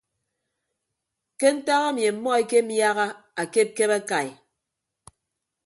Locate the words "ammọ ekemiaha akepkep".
2.09-3.91